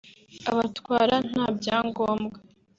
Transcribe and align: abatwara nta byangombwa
abatwara 0.49 1.15
nta 1.29 1.45
byangombwa 1.57 2.37